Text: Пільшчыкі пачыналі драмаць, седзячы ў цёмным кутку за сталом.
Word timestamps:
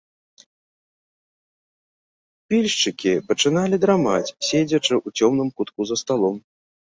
Пільшчыкі 2.53 3.13
пачыналі 3.29 3.81
драмаць, 3.85 4.33
седзячы 4.49 4.93
ў 5.05 5.09
цёмным 5.27 5.49
кутку 5.61 5.81
за 5.91 5.95
сталом. 6.05 6.35